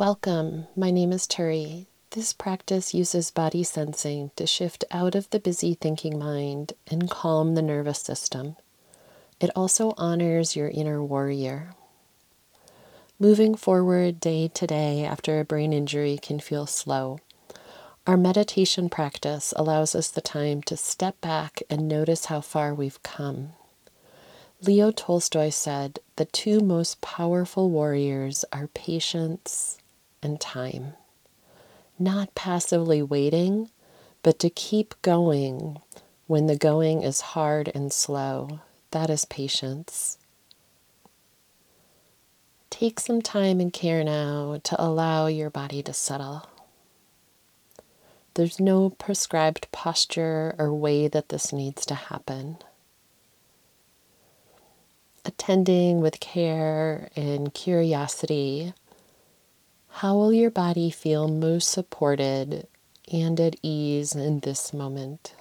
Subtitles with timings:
[0.00, 0.66] Welcome.
[0.74, 1.84] My name is Turi.
[2.12, 7.54] This practice uses body sensing to shift out of the busy thinking mind and calm
[7.54, 8.56] the nervous system.
[9.40, 11.74] It also honors your inner warrior.
[13.18, 17.18] Moving forward day to day after a brain injury can feel slow.
[18.06, 23.02] Our meditation practice allows us the time to step back and notice how far we've
[23.02, 23.52] come.
[24.62, 29.76] Leo Tolstoy said the two most powerful warriors are patience
[30.22, 30.94] and time
[32.00, 33.70] not passively waiting,
[34.22, 35.78] but to keep going
[36.26, 38.60] when the going is hard and slow.
[38.90, 40.16] That is patience.
[42.70, 46.48] Take some time and care now to allow your body to settle.
[48.34, 52.58] There's no prescribed posture or way that this needs to happen.
[55.24, 58.72] Attending with care and curiosity
[60.00, 62.66] how will your body feel most supported
[63.12, 65.34] and at ease in this moment?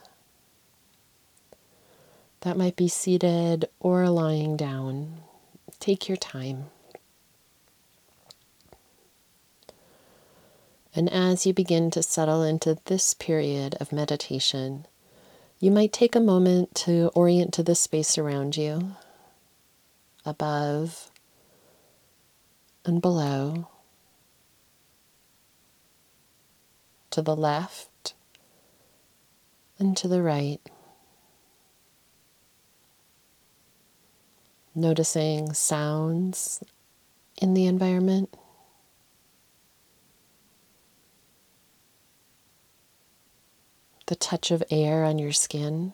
[2.41, 5.19] That might be seated or lying down.
[5.79, 6.65] Take your time.
[10.93, 14.87] And as you begin to settle into this period of meditation,
[15.61, 18.97] you might take a moment to orient to the space around you,
[20.25, 21.09] above
[22.83, 23.69] and below
[27.19, 28.13] to the left
[29.77, 30.61] and to the right.
[34.73, 36.63] Noticing sounds
[37.41, 38.33] in the environment.
[44.05, 45.91] The touch of air on your skin.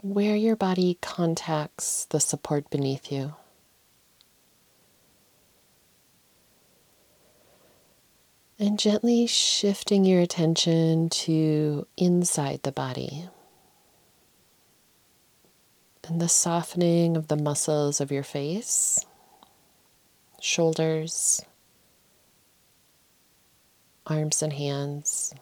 [0.00, 3.34] Where your body contacts the support beneath you.
[8.58, 13.28] And gently shifting your attention to inside the body
[16.08, 18.98] and the softening of the muscles of your face,
[20.40, 21.42] shoulders,
[24.06, 25.34] arms and hands,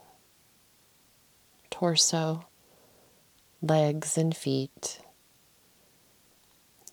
[1.70, 2.46] torso,
[3.62, 5.00] legs and feet.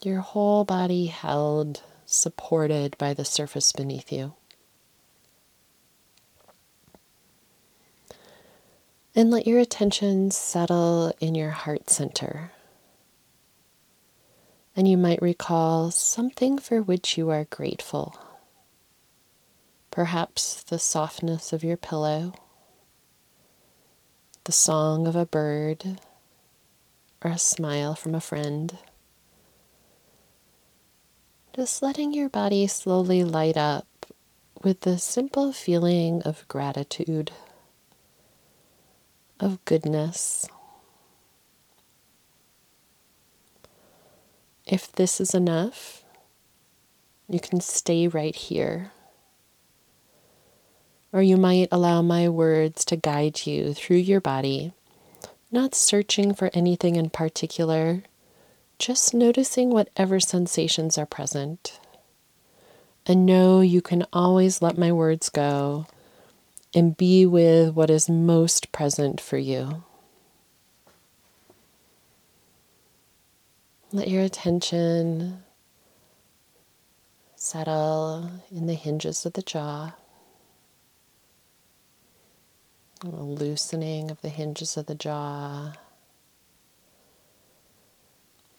[0.03, 4.33] Your whole body held, supported by the surface beneath you.
[9.13, 12.53] And let your attention settle in your heart center.
[14.73, 18.17] And you might recall something for which you are grateful.
[19.89, 22.33] Perhaps the softness of your pillow,
[24.45, 25.99] the song of a bird,
[27.21, 28.77] or a smile from a friend.
[31.53, 34.05] Just letting your body slowly light up
[34.63, 37.31] with the simple feeling of gratitude
[39.41, 40.47] of goodness.
[44.65, 46.05] If this is enough,
[47.27, 48.91] you can stay right here.
[51.11, 54.73] Or you might allow my words to guide you through your body,
[55.51, 58.03] not searching for anything in particular,
[58.79, 61.79] just noticing whatever sensations are present.
[63.05, 65.87] And know you can always let my words go
[66.73, 69.83] and be with what is most present for you.
[73.91, 75.43] Let your attention
[77.35, 79.93] settle in the hinges of the jaw,
[83.03, 85.73] a loosening of the hinges of the jaw,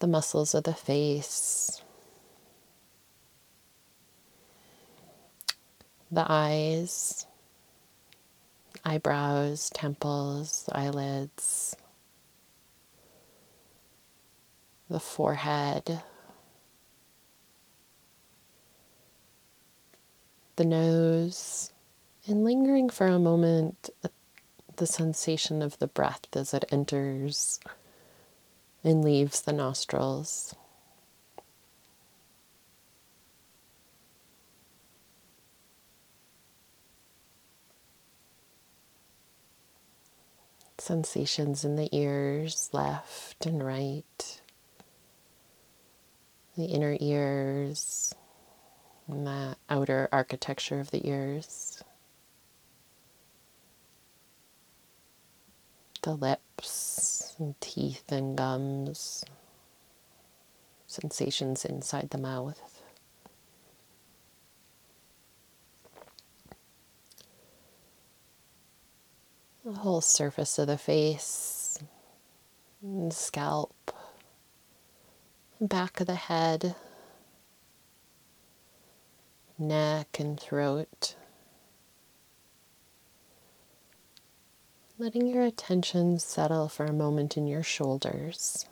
[0.01, 1.81] the muscles of the face,
[6.11, 7.25] the eyes
[8.85, 11.77] eyebrows, temples, eyelids,
[14.89, 16.03] the forehead,
[20.57, 21.73] the nose,
[22.27, 23.91] and lingering for a moment
[24.77, 27.61] the sensation of the breath as it enters
[28.83, 30.55] and leaves the nostrils.
[40.83, 44.41] Sensations in the ears, left and right,
[46.57, 48.13] the inner ears,
[49.07, 51.85] and the outer architecture of the ears,
[56.03, 59.25] the lips and teeth and gums,
[60.89, 62.72] sensations inside the mouth.
[69.73, 71.79] The whole surface of the face,
[72.83, 73.91] and scalp,
[75.63, 76.75] back of the head,
[79.59, 81.17] neck and throat.
[84.99, 88.67] Letting your attention settle for a moment in your shoulders.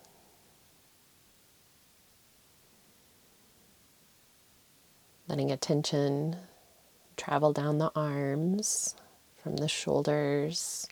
[5.28, 6.36] Letting attention
[7.16, 8.94] travel down the arms
[9.42, 10.86] from the shoulders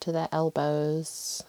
[0.00, 1.42] to the elbows,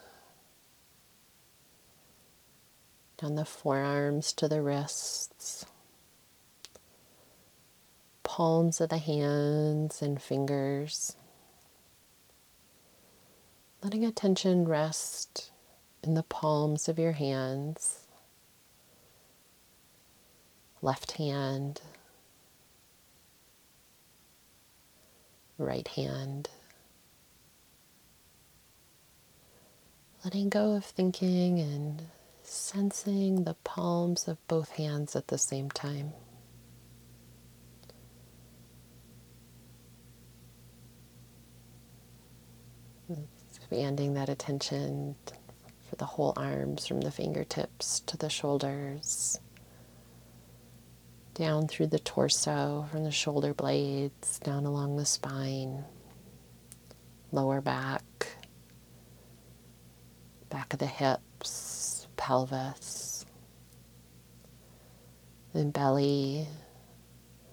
[3.17, 5.65] down the forearms to the wrists,
[8.23, 11.15] palms of the hands and fingers.
[13.83, 15.51] Letting attention rest
[16.03, 18.07] in the palms of your hands
[20.81, 21.81] left hand,
[25.61, 26.49] right hand.
[30.23, 32.03] Letting go of thinking and
[32.43, 36.13] sensing the palms of both hands at the same time.
[43.49, 45.15] Expanding that attention
[45.89, 49.39] for the whole arms from the fingertips to the shoulders
[51.33, 55.83] down through the torso, from the shoulder blades, down along the spine,
[57.31, 58.35] lower back,
[60.49, 63.25] back of the hips, pelvis,
[65.53, 66.47] then belly,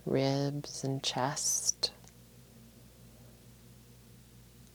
[0.05, 1.93] ribs, and chest,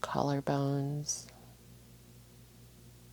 [0.02, 1.26] collarbones,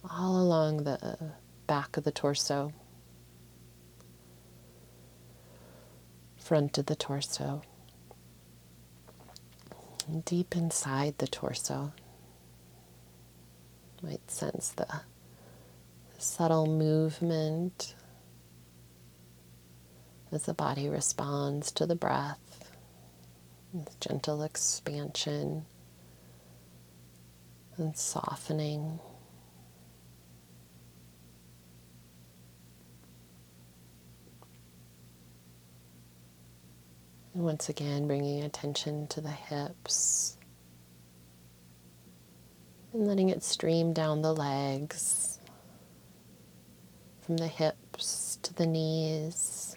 [0.09, 1.33] all along the
[1.67, 2.73] back of the torso.
[6.51, 7.61] Front of the torso,
[10.25, 11.93] deep inside the torso.
[14.03, 14.85] Might sense the
[16.17, 17.95] subtle movement
[20.29, 22.69] as the body responds to the breath,
[23.71, 25.65] with gentle expansion
[27.77, 28.99] and softening.
[37.30, 40.37] And once again, bringing attention to the hips
[42.93, 45.39] and letting it stream down the legs
[47.21, 49.75] from the hips to the knees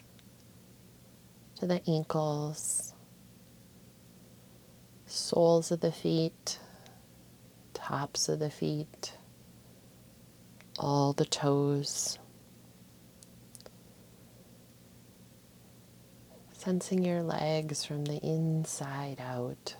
[1.59, 2.93] to the ankles,
[5.05, 6.59] soles of the feet,
[7.73, 9.13] tops of the feet,
[10.77, 12.19] all the toes.
[16.65, 19.75] Sensing your legs from the inside out.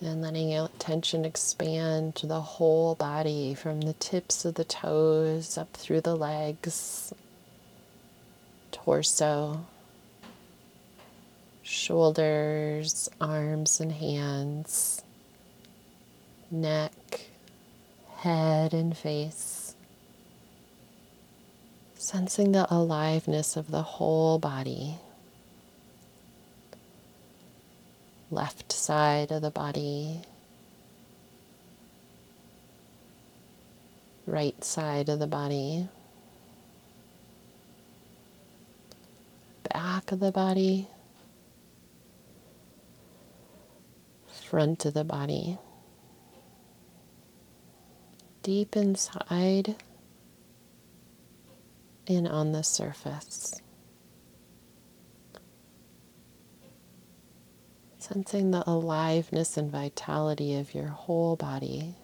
[0.00, 5.58] And letting out tension expand to the whole body from the tips of the toes
[5.58, 7.12] up through the legs,
[8.72, 9.66] torso,
[11.60, 15.02] shoulders, arms, and hands,
[16.50, 16.92] neck,
[18.18, 19.76] head and face,
[21.94, 24.96] sensing the aliveness of the whole body.
[28.30, 30.20] Left side of the body,
[34.26, 35.88] right side of the body,
[39.72, 40.88] back of the body,
[44.26, 45.56] front of the body
[48.48, 49.76] deep inside
[52.06, 53.60] and on the surface.
[57.98, 61.94] Sensing the aliveness and vitality of your whole body.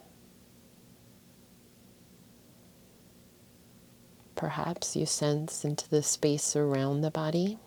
[4.35, 7.57] Perhaps you sense into the space around the body.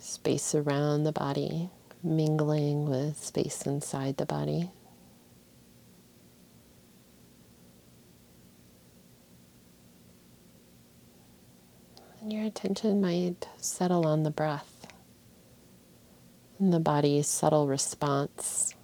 [0.00, 1.70] Space around the body
[2.02, 4.70] mingling with space inside the body.
[12.20, 14.86] And your attention might settle on the breath
[16.58, 18.74] and the body's subtle response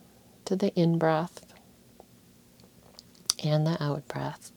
[0.45, 1.45] to the in breath
[3.45, 4.53] and the out breath.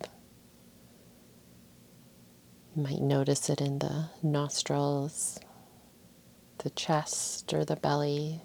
[2.75, 5.39] You might notice it in the nostrils
[6.59, 8.41] the chest or the belly.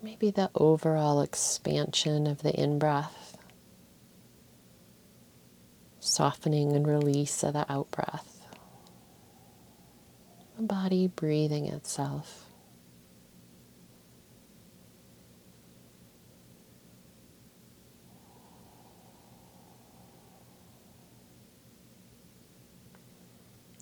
[0.00, 3.36] Maybe the overall expansion of the in breath,
[5.98, 8.40] softening and release of the out breath.
[10.56, 12.44] The body breathing itself.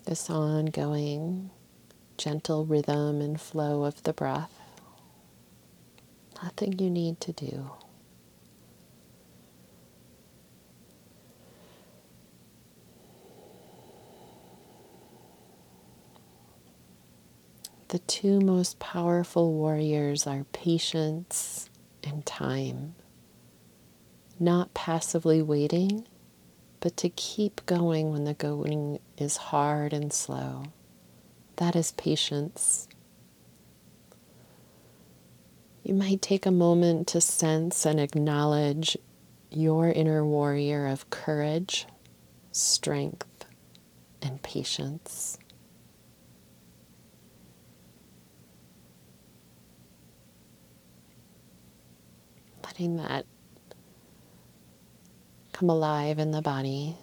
[0.05, 1.51] This ongoing
[2.17, 4.56] gentle rhythm and flow of the breath.
[6.43, 7.71] Nothing you need to do.
[17.89, 21.69] The two most powerful warriors are patience
[22.03, 22.95] and time.
[24.39, 26.05] Not passively waiting,
[26.81, 30.65] but to keep going when the going is hard and slow.
[31.55, 32.89] That is patience.
[35.87, 38.97] You might take a moment to sense and acknowledge
[39.49, 41.87] your inner warrior of courage,
[42.51, 43.45] strength,
[44.21, 45.37] and patience.
[52.65, 53.25] Letting that
[55.53, 56.97] come alive in the body,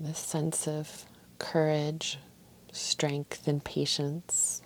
[0.00, 1.04] this sense of
[1.38, 2.18] courage,
[2.72, 4.62] strength, and patience.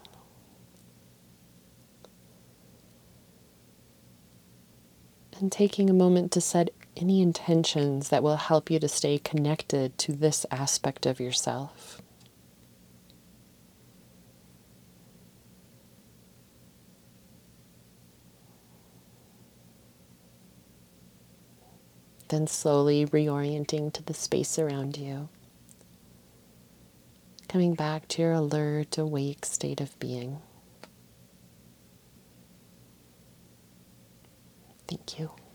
[5.40, 9.96] And taking a moment to set any intentions that will help you to stay connected
[9.98, 12.00] to this aspect of yourself.
[22.28, 25.28] Then slowly reorienting to the space around you.
[27.48, 30.42] Coming back to your alert, awake state of being.
[34.88, 35.45] Thank you.